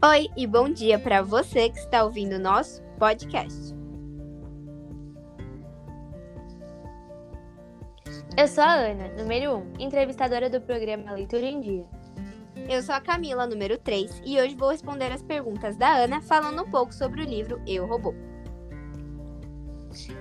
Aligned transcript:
Oi 0.00 0.28
e 0.36 0.46
bom 0.46 0.70
dia 0.70 0.96
para 0.96 1.22
você 1.22 1.70
que 1.70 1.78
está 1.80 2.04
ouvindo 2.04 2.36
o 2.36 2.38
nosso 2.38 2.80
podcast. 3.00 3.74
Eu 8.36 8.46
sou 8.46 8.62
a 8.62 8.74
Ana, 8.74 9.08
número 9.18 9.56
1, 9.56 9.72
entrevistadora 9.80 10.48
do 10.48 10.60
programa 10.60 11.10
Leitura 11.10 11.46
em 11.46 11.60
Dia. 11.60 11.84
Eu 12.68 12.80
sou 12.80 12.94
a 12.94 13.00
Camila, 13.00 13.44
número 13.44 13.76
3, 13.76 14.22
e 14.24 14.40
hoje 14.40 14.54
vou 14.54 14.70
responder 14.70 15.10
as 15.10 15.20
perguntas 15.20 15.76
da 15.76 15.92
Ana 15.96 16.20
falando 16.20 16.62
um 16.62 16.70
pouco 16.70 16.94
sobre 16.94 17.22
o 17.22 17.26
livro 17.26 17.60
Eu 17.66 17.84
Robô. 17.84 18.14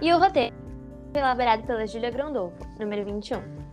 E 0.01 0.11
o 0.11 0.17
roteiro 0.17 0.55
foi 1.11 1.21
elaborado 1.21 1.61
pela 1.67 1.85
Julia 1.85 2.09
Grondolfo, 2.09 2.57
número 2.79 3.05
21. 3.05 3.67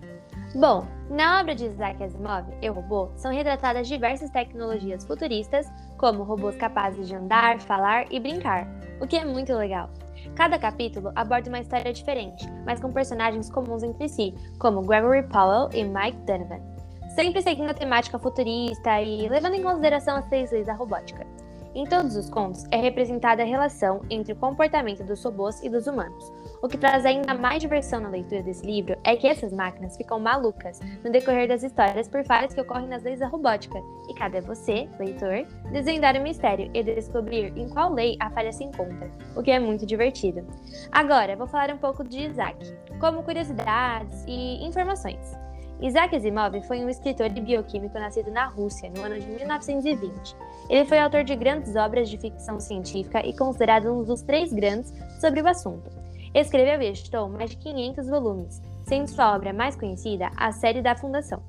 Bom, 0.54 0.86
na 1.10 1.40
obra 1.40 1.52
de 1.52 1.64
Isaac 1.64 2.00
Asimov, 2.00 2.46
Eu 2.62 2.74
Robô, 2.74 3.10
são 3.16 3.32
retratadas 3.32 3.88
diversas 3.88 4.30
tecnologias 4.30 5.04
futuristas, 5.04 5.66
como 6.04 6.22
robôs 6.22 6.54
capazes 6.56 7.08
de 7.08 7.14
andar, 7.14 7.58
falar 7.62 8.04
e 8.12 8.20
brincar, 8.20 8.68
o 9.00 9.06
que 9.06 9.16
é 9.16 9.24
muito 9.24 9.54
legal. 9.54 9.88
Cada 10.36 10.58
capítulo 10.58 11.10
aborda 11.16 11.48
uma 11.48 11.60
história 11.60 11.94
diferente, 11.94 12.46
mas 12.66 12.78
com 12.78 12.92
personagens 12.92 13.48
comuns 13.48 13.82
entre 13.82 14.06
si, 14.10 14.34
como 14.58 14.82
Gregory 14.82 15.22
Powell 15.22 15.70
e 15.72 15.82
Mike 15.82 16.18
Donovan 16.26 16.74
sempre 17.14 17.40
seguindo 17.42 17.70
a 17.70 17.74
temática 17.74 18.18
futurista 18.18 19.00
e 19.00 19.28
levando 19.28 19.54
em 19.54 19.62
consideração 19.62 20.16
as 20.16 20.24
seis 20.26 20.50
leis 20.50 20.66
da 20.66 20.74
robótica. 20.74 21.24
Em 21.74 21.84
todos 21.86 22.14
os 22.14 22.30
contos 22.30 22.64
é 22.70 22.76
representada 22.76 23.42
a 23.42 23.46
relação 23.46 24.00
entre 24.08 24.32
o 24.32 24.36
comportamento 24.36 25.02
dos 25.02 25.24
robôs 25.24 25.60
e 25.60 25.68
dos 25.68 25.88
humanos. 25.88 26.32
O 26.62 26.68
que 26.68 26.78
traz 26.78 27.04
ainda 27.04 27.34
mais 27.34 27.60
diversão 27.60 28.00
na 28.00 28.08
leitura 28.08 28.44
desse 28.44 28.64
livro 28.64 28.96
é 29.02 29.16
que 29.16 29.26
essas 29.26 29.52
máquinas 29.52 29.96
ficam 29.96 30.20
malucas 30.20 30.78
no 31.02 31.10
decorrer 31.10 31.48
das 31.48 31.64
histórias 31.64 32.06
por 32.06 32.24
falhas 32.24 32.54
que 32.54 32.60
ocorrem 32.60 32.86
nas 32.86 33.02
leis 33.02 33.18
da 33.18 33.26
robótica, 33.26 33.82
e 34.08 34.14
cabe 34.14 34.38
a 34.38 34.42
você, 34.42 34.88
leitor, 35.00 35.44
desvendar 35.72 36.16
o 36.16 36.22
mistério 36.22 36.70
e 36.72 36.80
descobrir 36.80 37.52
em 37.58 37.68
qual 37.68 37.92
lei 37.92 38.16
a 38.20 38.30
falha 38.30 38.52
se 38.52 38.62
encontra, 38.62 39.10
o 39.34 39.42
que 39.42 39.50
é 39.50 39.58
muito 39.58 39.84
divertido. 39.84 40.46
Agora, 40.92 41.34
vou 41.34 41.48
falar 41.48 41.74
um 41.74 41.78
pouco 41.78 42.04
de 42.04 42.20
Isaac, 42.20 42.72
como 43.00 43.24
curiosidades 43.24 44.24
e 44.28 44.64
informações. 44.64 45.43
Isaac 45.80 46.14
Asimov 46.14 46.60
foi 46.66 46.84
um 46.84 46.88
escritor 46.88 47.26
e 47.26 47.40
bioquímico 47.40 47.98
nascido 47.98 48.30
na 48.30 48.46
Rússia 48.46 48.90
no 48.94 49.02
ano 49.02 49.18
de 49.18 49.26
1920. 49.26 50.36
Ele 50.70 50.84
foi 50.84 50.98
autor 50.98 51.24
de 51.24 51.34
grandes 51.34 51.74
obras 51.76 52.08
de 52.08 52.16
ficção 52.16 52.60
científica 52.60 53.26
e 53.26 53.36
considerado 53.36 53.92
um 53.92 54.02
dos 54.02 54.22
três 54.22 54.52
grandes 54.52 54.92
sobre 55.20 55.42
o 55.42 55.48
assunto. 55.48 55.90
Escreveu 56.32 56.80
e 56.80 56.86
editou 56.86 57.28
mais 57.28 57.50
de 57.50 57.56
500 57.56 58.08
volumes, 58.08 58.62
sendo 58.84 59.08
sua 59.08 59.34
obra 59.34 59.52
mais 59.52 59.76
conhecida 59.76 60.30
a 60.36 60.52
série 60.52 60.80
da 60.80 60.96
Fundação. 60.96 61.42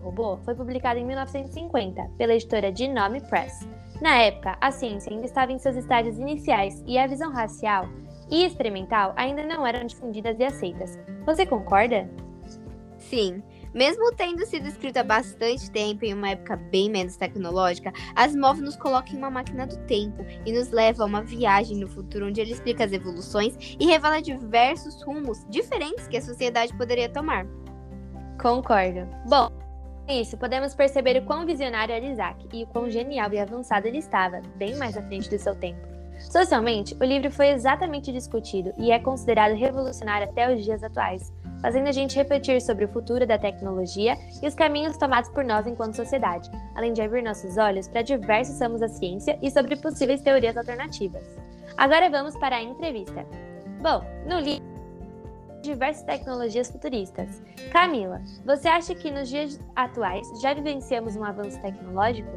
O 0.00 0.04
robô 0.04 0.38
foi 0.38 0.54
publicado 0.54 0.98
em 0.98 1.04
1950 1.04 2.02
pela 2.16 2.34
editora 2.34 2.74
Genome 2.74 3.20
Press. 3.22 3.66
Na 4.00 4.16
época, 4.22 4.56
a 4.60 4.70
ciência 4.70 5.12
ainda 5.12 5.26
estava 5.26 5.50
em 5.50 5.58
seus 5.58 5.76
estágios 5.76 6.18
iniciais 6.18 6.82
e 6.86 6.96
a 6.98 7.06
visão 7.06 7.32
racial 7.32 7.88
e 8.30 8.44
experimental 8.44 9.12
ainda 9.16 9.42
não 9.44 9.66
eram 9.66 9.86
difundidas 9.86 10.38
e 10.38 10.44
aceitas. 10.44 10.98
Você 11.26 11.44
concorda? 11.44 12.08
Sim, 13.08 13.42
mesmo 13.72 14.12
tendo 14.14 14.44
sido 14.44 14.68
escrito 14.68 14.98
há 14.98 15.02
bastante 15.02 15.70
tempo 15.70 16.04
em 16.04 16.12
uma 16.12 16.28
época 16.28 16.56
bem 16.56 16.90
menos 16.90 17.16
tecnológica, 17.16 17.90
Asimov 18.14 18.60
nos 18.60 18.76
coloca 18.76 19.10
em 19.12 19.16
uma 19.16 19.30
máquina 19.30 19.66
do 19.66 19.78
tempo 19.86 20.22
e 20.44 20.52
nos 20.52 20.70
leva 20.70 21.02
a 21.02 21.06
uma 21.06 21.22
viagem 21.22 21.78
no 21.78 21.88
futuro 21.88 22.26
onde 22.26 22.38
ele 22.38 22.52
explica 22.52 22.84
as 22.84 22.92
evoluções 22.92 23.56
e 23.80 23.86
revela 23.86 24.20
diversos 24.20 25.02
rumos 25.02 25.42
diferentes 25.48 26.06
que 26.06 26.18
a 26.18 26.22
sociedade 26.22 26.76
poderia 26.76 27.08
tomar. 27.08 27.46
Concordo. 28.38 29.08
Bom, 29.26 29.50
com 30.06 30.12
isso 30.12 30.36
podemos 30.36 30.74
perceber 30.74 31.22
o 31.22 31.24
quão 31.24 31.46
visionário 31.46 31.94
era 31.94 32.04
Isaac 32.04 32.46
e 32.52 32.64
o 32.64 32.66
quão 32.66 32.90
genial 32.90 33.32
e 33.32 33.38
avançado 33.38 33.86
ele 33.86 33.98
estava, 33.98 34.42
bem 34.56 34.76
mais 34.76 34.98
à 34.98 35.02
frente 35.02 35.30
do 35.30 35.38
seu 35.38 35.54
tempo. 35.54 35.80
Socialmente, 36.18 36.94
o 37.00 37.04
livro 37.04 37.30
foi 37.30 37.48
exatamente 37.50 38.12
discutido 38.12 38.72
e 38.76 38.90
é 38.90 38.98
considerado 38.98 39.54
revolucionário 39.54 40.28
até 40.28 40.52
os 40.52 40.62
dias 40.64 40.82
atuais, 40.82 41.32
fazendo 41.60 41.88
a 41.88 41.92
gente 41.92 42.16
refletir 42.16 42.60
sobre 42.60 42.84
o 42.84 42.88
futuro 42.88 43.26
da 43.26 43.38
tecnologia 43.38 44.16
e 44.42 44.46
os 44.46 44.54
caminhos 44.54 44.96
tomados 44.96 45.30
por 45.30 45.44
nós 45.44 45.66
enquanto 45.66 45.96
sociedade, 45.96 46.50
além 46.74 46.92
de 46.92 47.02
abrir 47.02 47.22
nossos 47.22 47.56
olhos 47.56 47.88
para 47.88 48.02
diversos 48.02 48.60
ramos 48.60 48.80
da 48.80 48.88
ciência 48.88 49.38
e 49.42 49.50
sobre 49.50 49.76
possíveis 49.76 50.20
teorias 50.20 50.56
alternativas. 50.56 51.26
Agora 51.76 52.10
vamos 52.10 52.36
para 52.36 52.56
a 52.56 52.62
entrevista. 52.62 53.26
Bom, 53.80 54.02
no 54.26 54.40
livro 54.40 54.78
diversas 55.62 56.04
tecnologias 56.04 56.70
futuristas. 56.70 57.42
Camila, 57.70 58.22
você 58.44 58.68
acha 58.68 58.94
que 58.94 59.10
nos 59.10 59.28
dias 59.28 59.60
atuais 59.74 60.26
já 60.40 60.54
vivenciamos 60.54 61.16
um 61.16 61.24
avanço 61.24 61.60
tecnológico? 61.60 62.30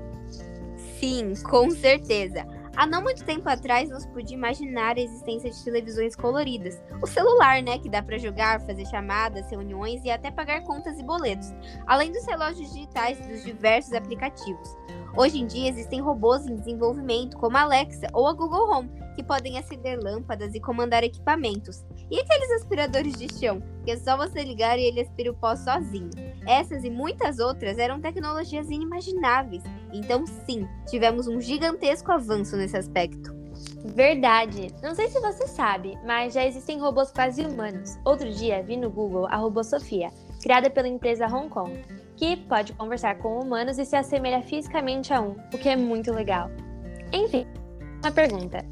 Sim, 0.99 1.33
com 1.43 1.69
certeza. 1.69 2.45
Há 2.81 2.87
não 2.87 3.03
muito 3.03 3.23
tempo 3.23 3.47
atrás, 3.47 3.91
não 3.91 3.99
se 3.99 4.07
podia 4.07 4.35
imaginar 4.35 4.97
a 4.97 4.99
existência 4.99 5.51
de 5.51 5.63
televisões 5.63 6.15
coloridas. 6.15 6.81
O 6.99 7.05
celular, 7.05 7.61
né, 7.61 7.77
que 7.77 7.87
dá 7.87 8.01
para 8.01 8.17
jogar, 8.17 8.59
fazer 8.61 8.87
chamadas, 8.87 9.51
reuniões 9.51 10.03
e 10.03 10.09
até 10.09 10.31
pagar 10.31 10.63
contas 10.63 10.97
e 10.97 11.03
boletos, 11.03 11.53
além 11.85 12.11
dos 12.11 12.25
relógios 12.25 12.73
digitais 12.73 13.19
e 13.19 13.29
dos 13.29 13.43
diversos 13.43 13.93
aplicativos. 13.93 14.75
Hoje 15.15 15.41
em 15.41 15.45
dia 15.45 15.69
existem 15.69 16.01
robôs 16.01 16.47
em 16.47 16.55
desenvolvimento, 16.55 17.37
como 17.37 17.55
a 17.55 17.61
Alexa 17.61 18.07
ou 18.13 18.25
a 18.27 18.33
Google 18.33 18.71
Home, 18.71 18.89
que 19.15 19.21
podem 19.21 19.59
acender 19.59 19.99
lâmpadas 20.01 20.55
e 20.55 20.59
comandar 20.59 21.03
equipamentos. 21.03 21.85
E 22.09 22.19
aqueles 22.19 22.49
aspiradores 22.53 23.13
de 23.13 23.31
chão, 23.31 23.61
que 23.85 23.91
é 23.91 23.97
só 23.97 24.17
você 24.17 24.43
ligar 24.43 24.79
e 24.79 24.85
ele 24.85 25.01
aspira 25.01 25.29
o 25.29 25.35
pó 25.35 25.55
sozinho. 25.55 26.09
Essas 26.45 26.83
e 26.83 26.89
muitas 26.89 27.39
outras 27.39 27.77
eram 27.77 28.01
tecnologias 28.01 28.69
inimagináveis. 28.69 29.63
Então, 29.93 30.25
sim, 30.25 30.67
tivemos 30.89 31.27
um 31.27 31.39
gigantesco 31.39 32.11
avanço 32.11 32.55
nesse 32.57 32.77
aspecto. 32.77 33.41
Verdade. 33.85 34.73
Não 34.81 34.95
sei 34.95 35.07
se 35.07 35.19
você 35.19 35.47
sabe, 35.47 35.97
mas 36.05 36.33
já 36.33 36.45
existem 36.45 36.79
robôs 36.79 37.11
quase 37.11 37.45
humanos. 37.45 37.97
Outro 38.05 38.29
dia 38.31 38.63
vi 38.63 38.77
no 38.77 38.89
Google 38.89 39.27
a 39.27 39.35
robô 39.35 39.63
Sofia, 39.63 40.09
criada 40.41 40.69
pela 40.69 40.87
empresa 40.87 41.27
Hong 41.27 41.49
Kong, 41.49 41.81
que 42.15 42.37
pode 42.37 42.73
conversar 42.73 43.17
com 43.17 43.39
humanos 43.39 43.77
e 43.77 43.85
se 43.85 43.95
assemelha 43.95 44.41
fisicamente 44.41 45.13
a 45.13 45.21
um, 45.21 45.35
o 45.53 45.57
que 45.57 45.69
é 45.69 45.75
muito 45.75 46.11
legal. 46.11 46.49
Enfim, 47.11 47.45
uma 48.01 48.11
pergunta. 48.11 48.65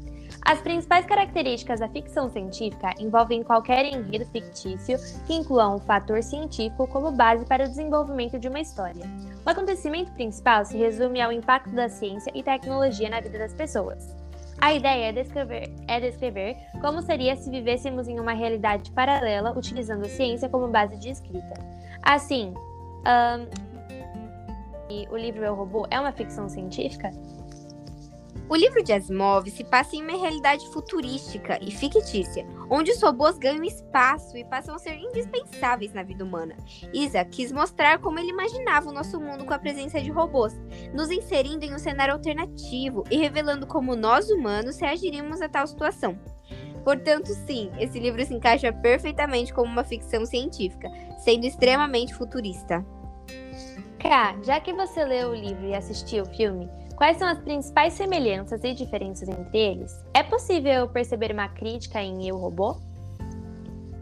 As 0.50 0.60
principais 0.60 1.06
características 1.06 1.78
da 1.78 1.88
ficção 1.88 2.28
científica 2.28 2.92
envolvem 2.98 3.40
qualquer 3.40 3.84
enredo 3.84 4.26
fictício 4.26 4.98
que 5.24 5.32
inclua 5.32 5.72
um 5.72 5.78
fator 5.78 6.20
científico 6.24 6.88
como 6.88 7.12
base 7.12 7.44
para 7.46 7.66
o 7.66 7.68
desenvolvimento 7.68 8.36
de 8.36 8.48
uma 8.48 8.58
história. 8.58 9.04
O 9.46 9.48
acontecimento 9.48 10.10
principal 10.10 10.64
se 10.64 10.76
resume 10.76 11.20
ao 11.20 11.30
impacto 11.30 11.70
da 11.70 11.88
ciência 11.88 12.32
e 12.34 12.42
tecnologia 12.42 13.08
na 13.08 13.20
vida 13.20 13.38
das 13.38 13.54
pessoas. 13.54 14.12
A 14.60 14.74
ideia 14.74 15.10
é 15.10 15.12
descrever, 15.12 15.72
é 15.86 16.00
descrever 16.00 16.56
como 16.80 17.00
seria 17.00 17.36
se 17.36 17.48
vivêssemos 17.48 18.08
em 18.08 18.18
uma 18.18 18.32
realidade 18.32 18.90
paralela 18.90 19.56
utilizando 19.56 20.04
a 20.04 20.08
ciência 20.08 20.48
como 20.48 20.66
base 20.66 20.98
de 20.98 21.10
escrita. 21.10 21.54
Assim, 22.02 22.52
um, 23.06 23.46
o 25.12 25.16
livro 25.16 25.44
Eu 25.44 25.54
Robô 25.54 25.86
é 25.92 26.00
uma 26.00 26.10
ficção 26.10 26.48
científica? 26.48 27.12
O 28.50 28.56
livro 28.56 28.82
de 28.82 28.92
Asimov 28.92 29.48
se 29.48 29.62
passa 29.62 29.94
em 29.94 30.02
uma 30.02 30.18
realidade 30.18 30.66
futurística 30.72 31.56
e 31.62 31.70
fictícia, 31.70 32.44
onde 32.68 32.90
os 32.90 33.00
robôs 33.00 33.38
ganham 33.38 33.62
espaço 33.62 34.36
e 34.36 34.44
passam 34.44 34.74
a 34.74 34.78
ser 34.80 34.96
indispensáveis 34.96 35.92
na 35.92 36.02
vida 36.02 36.24
humana. 36.24 36.56
Isaac 36.92 37.30
quis 37.30 37.52
mostrar 37.52 38.00
como 38.00 38.18
ele 38.18 38.30
imaginava 38.30 38.90
o 38.90 38.92
nosso 38.92 39.20
mundo 39.20 39.44
com 39.44 39.54
a 39.54 39.58
presença 39.58 40.00
de 40.00 40.10
robôs, 40.10 40.60
nos 40.92 41.12
inserindo 41.12 41.64
em 41.64 41.72
um 41.72 41.78
cenário 41.78 42.12
alternativo 42.12 43.04
e 43.08 43.18
revelando 43.18 43.68
como 43.68 43.94
nós 43.94 44.28
humanos 44.30 44.80
reagiríamos 44.80 45.40
a 45.40 45.48
tal 45.48 45.68
situação. 45.68 46.18
Portanto, 46.82 47.28
sim, 47.46 47.70
esse 47.78 48.00
livro 48.00 48.24
se 48.24 48.34
encaixa 48.34 48.72
perfeitamente 48.72 49.54
como 49.54 49.70
uma 49.70 49.84
ficção 49.84 50.26
científica, 50.26 50.90
sendo 51.18 51.46
extremamente 51.46 52.12
futurista. 52.12 52.84
Ká, 54.00 54.36
já 54.42 54.58
que 54.58 54.72
você 54.72 55.04
leu 55.04 55.28
o 55.28 55.34
livro 55.36 55.68
e 55.68 55.74
assistiu 55.74 56.24
o 56.24 56.34
filme, 56.34 56.68
Quais 57.00 57.16
são 57.16 57.26
as 57.26 57.38
principais 57.38 57.94
semelhanças 57.94 58.62
e 58.62 58.74
diferenças 58.74 59.26
entre 59.26 59.56
eles? 59.56 60.04
É 60.12 60.22
possível 60.22 60.86
perceber 60.86 61.32
uma 61.32 61.48
crítica 61.48 62.02
em 62.02 62.28
Eu 62.28 62.36
Robô? 62.36 62.76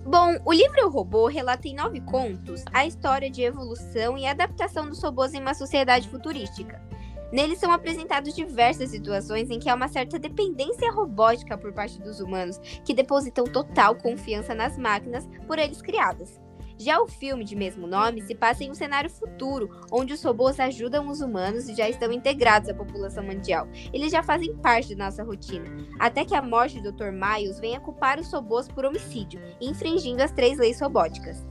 Bom, 0.05 0.37
o 0.45 0.53
livro 0.53 0.81
Eu 0.81 0.91
Robô 0.91 1.29
relata 1.29 1.69
em 1.69 1.77
nove 1.77 2.01
contos 2.01 2.65
a 2.73 2.85
história 2.85 3.31
de 3.31 3.41
evolução 3.41 4.19
e 4.19 4.27
adaptação 4.27 4.89
dos 4.89 5.01
robôs 5.01 5.33
em 5.33 5.41
uma 5.41 5.55
sociedade 5.55 6.09
futurística. 6.09 6.83
Neles 7.31 7.61
são 7.61 7.71
apresentadas 7.71 8.35
diversas 8.35 8.91
situações 8.91 9.49
em 9.49 9.61
que 9.61 9.71
há 9.71 9.77
uma 9.77 9.87
certa 9.87 10.19
dependência 10.19 10.91
robótica 10.91 11.57
por 11.57 11.73
parte 11.73 12.01
dos 12.01 12.19
humanos, 12.19 12.59
que 12.85 12.93
depositam 12.93 13.45
total 13.45 13.95
confiança 13.95 14.57
nas 14.57 14.77
máquinas 14.77 15.25
por 15.47 15.57
eles 15.57 15.81
criadas. 15.81 16.41
Já 16.79 17.01
o 17.01 17.09
filme 17.09 17.45
de 17.45 17.57
mesmo 17.57 17.87
nome 17.87 18.23
se 18.23 18.35
passa 18.35 18.63
em 18.63 18.71
um 18.71 18.75
cenário 18.75 19.11
futuro, 19.11 19.69
onde 19.91 20.13
os 20.13 20.23
robôs 20.23 20.61
ajudam 20.61 21.09
os 21.09 21.21
humanos 21.21 21.69
e 21.69 21.75
já 21.75 21.89
estão 21.89 22.13
integrados 22.13 22.69
à 22.69 22.75
população 22.75 23.25
mundial. 23.25 23.67
Eles 23.93 24.13
já 24.13 24.23
fazem 24.23 24.57
parte 24.57 24.95
da 24.95 25.07
nossa 25.07 25.25
rotina, 25.25 25.67
até 25.99 26.25
que 26.25 26.37
a 26.37 26.43
morte 26.43 26.81
do 26.81 26.93
Dr. 26.93 27.11
Miles 27.11 27.59
venha 27.59 27.81
culpar 27.81 28.21
os 28.21 28.33
robôs 28.33 28.69
por 28.69 28.85
homicídio, 28.85 29.41
infringindo 29.61 30.23
as 30.23 30.31
três 30.31 30.59
leis 30.59 30.81
robóticas. 30.81 31.45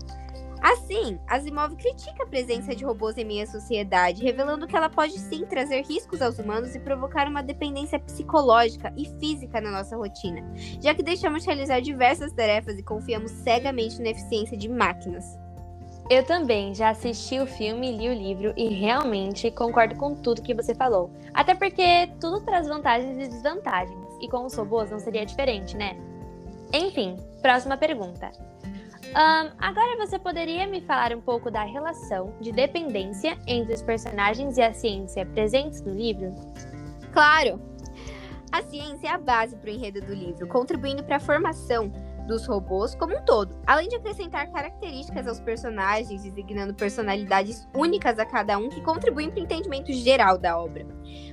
Assim, 0.62 1.19
Asimov 1.27 1.75
critica 1.75 2.24
a 2.24 2.27
presença 2.27 2.75
de 2.75 2.83
robôs 2.83 3.18
em 3.18 3.25
minha 3.25 3.45
sociedade, 3.45 4.24
revelando 4.24 4.68
que 4.68 4.75
ela 4.75 4.89
pode 4.89 5.18
sim 5.19 5.45
trazer 5.45 5.86
riscos 5.86 6.21
aos 6.21 6.39
humanos 6.39 6.75
e 6.75 6.80
provocar 6.80 7.27
uma 7.27 7.44
dependência 7.44 8.00
psicológica 8.00 8.92
e 8.98 9.06
física 9.19 9.62
na 9.62 9.71
nossa 9.71 9.95
rotina, 9.95 10.44
já 10.81 10.95
que 10.95 11.04
deixamos 11.04 11.44
de 11.44 11.48
realizar 11.48 11.80
diversas 11.80 12.33
tarefas 12.33 12.77
e 12.77 12.83
confiamos 12.83 13.31
cegamente 13.31 14.01
na 14.01 14.09
eficiência 14.09 14.57
de 14.57 14.68
máquinas. 14.68 15.38
Eu 16.09 16.24
também 16.24 16.74
já 16.74 16.89
assisti 16.89 17.38
o 17.38 17.45
filme 17.45 17.92
li 17.92 18.07
o 18.07 18.13
livro 18.13 18.54
e 18.56 18.69
realmente 18.69 19.51
concordo 19.51 19.95
com 19.95 20.15
tudo 20.15 20.42
que 20.42 20.54
você 20.54 20.74
falou. 20.74 21.12
Até 21.33 21.54
porque 21.54 22.09
tudo 22.19 22.42
traz 22.45 22.65
vantagens 22.68 23.25
e 23.25 23.30
desvantagens, 23.30 24.07
e 24.21 24.30
com 24.30 24.45
os 24.45 24.56
robôs 24.56 24.89
não 24.89 25.00
seria 25.00 25.25
diferente, 25.25 25.75
né? 25.75 25.98
Enfim, 26.74 27.18
próxima 27.42 27.75
pergunta. 27.75 28.31
Um, 29.09 29.51
agora 29.57 29.98
você 29.98 30.19
poderia 30.19 30.68
me 30.68 30.81
falar 30.81 31.13
um 31.13 31.21
pouco 31.21 31.50
da 31.50 31.63
relação 31.63 32.33
de 32.39 32.51
dependência 32.51 33.38
entre 33.48 33.74
os 33.74 33.81
personagens 33.81 34.57
e 34.57 34.62
a 34.62 34.74
ciência 34.74 35.25
presentes 35.25 35.81
no 35.81 35.94
livro? 35.94 36.36
Claro! 37.13 37.59
A 38.51 38.62
ciência 38.62 39.07
é 39.07 39.12
a 39.12 39.18
base 39.18 39.56
para 39.56 39.69
o 39.69 39.74
enredo 39.74 40.01
do 40.01 40.13
livro, 40.13 40.48
contribuindo 40.48 41.04
para 41.04 41.18
a 41.18 41.19
formação 41.19 41.92
dos 42.27 42.45
robôs 42.45 42.94
como 42.94 43.18
um 43.18 43.25
todo, 43.25 43.57
além 43.65 43.88
de 43.88 43.95
acrescentar 43.95 44.51
características 44.51 45.27
aos 45.27 45.39
personagens, 45.39 46.24
designando 46.24 46.74
personalidades 46.74 47.68
únicas 47.74 48.19
a 48.19 48.25
cada 48.25 48.57
um 48.57 48.69
que 48.69 48.81
contribuem 48.81 49.31
para 49.31 49.39
o 49.39 49.44
entendimento 49.44 49.91
geral 49.94 50.38
da 50.38 50.59
obra. 50.59 50.85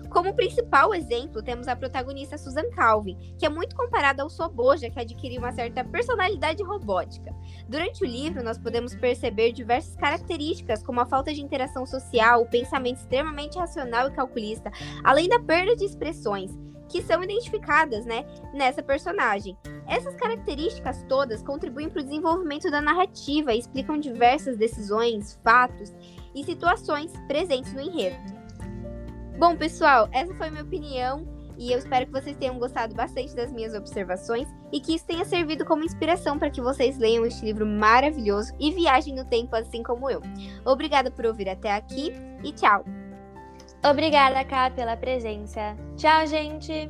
Como 0.08 0.32
principal 0.32 0.94
exemplo, 0.94 1.42
temos 1.42 1.66
a 1.66 1.74
protagonista 1.74 2.38
Susan 2.38 2.70
Calvin, 2.70 3.18
que 3.36 3.44
é 3.44 3.48
muito 3.48 3.74
comparada 3.74 4.22
ao 4.22 4.30
Soboja, 4.30 4.88
que 4.88 5.00
adquiriu 5.00 5.40
uma 5.40 5.50
certa 5.50 5.82
personalidade 5.82 6.62
robótica. 6.62 7.34
Durante 7.68 8.04
o 8.04 8.06
livro, 8.06 8.42
nós 8.42 8.56
podemos 8.56 8.94
perceber 8.94 9.52
diversas 9.52 9.96
características, 9.96 10.84
como 10.84 11.00
a 11.00 11.06
falta 11.06 11.34
de 11.34 11.42
interação 11.42 11.84
social, 11.84 12.42
o 12.42 12.48
pensamento 12.48 12.98
extremamente 12.98 13.58
racional 13.58 14.08
e 14.08 14.12
calculista, 14.12 14.70
além 15.02 15.28
da 15.28 15.40
perda 15.40 15.74
de 15.74 15.84
expressões 15.84 16.56
que 16.88 17.02
são 17.02 17.22
identificadas, 17.22 18.04
né, 18.04 18.24
nessa 18.52 18.82
personagem. 18.82 19.56
Essas 19.86 20.14
características 20.16 21.04
todas 21.08 21.42
contribuem 21.42 21.88
para 21.88 22.00
o 22.00 22.04
desenvolvimento 22.04 22.70
da 22.70 22.80
narrativa 22.80 23.52
e 23.52 23.58
explicam 23.58 23.98
diversas 23.98 24.56
decisões, 24.56 25.38
fatos 25.42 25.92
e 26.34 26.42
situações 26.44 27.12
presentes 27.28 27.72
no 27.74 27.80
enredo. 27.80 28.16
Bom, 29.38 29.56
pessoal, 29.56 30.08
essa 30.12 30.34
foi 30.34 30.48
a 30.48 30.50
minha 30.50 30.62
opinião 30.62 31.26
e 31.58 31.70
eu 31.72 31.78
espero 31.78 32.06
que 32.06 32.12
vocês 32.12 32.36
tenham 32.36 32.58
gostado 32.58 32.94
bastante 32.94 33.34
das 33.34 33.52
minhas 33.52 33.74
observações 33.74 34.48
e 34.72 34.80
que 34.80 34.94
isso 34.94 35.06
tenha 35.06 35.24
servido 35.24 35.64
como 35.64 35.84
inspiração 35.84 36.38
para 36.38 36.50
que 36.50 36.60
vocês 36.60 36.98
leiam 36.98 37.24
este 37.24 37.44
livro 37.44 37.66
maravilhoso 37.66 38.52
e 38.58 38.72
viajem 38.72 39.14
no 39.14 39.24
tempo 39.24 39.54
assim 39.54 39.82
como 39.82 40.10
eu. 40.10 40.20
Obrigada 40.64 41.10
por 41.10 41.26
ouvir 41.26 41.48
até 41.48 41.72
aqui 41.72 42.12
e 42.42 42.52
tchau! 42.52 42.84
Obrigada, 43.84 44.44
Ká, 44.44 44.70
pela 44.70 44.96
presença. 44.96 45.76
Tchau, 45.96 46.26
gente! 46.26 46.88